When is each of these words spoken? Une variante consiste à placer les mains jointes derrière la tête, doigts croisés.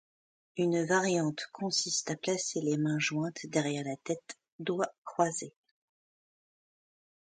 Une 0.57 0.83
variante 0.83 1.43
consiste 1.51 2.09
à 2.09 2.15
placer 2.15 2.59
les 2.59 2.75
mains 2.75 2.97
jointes 2.97 3.45
derrière 3.45 3.83
la 3.85 3.97
tête, 3.97 4.35
doigts 4.57 4.91
croisés. 5.05 5.53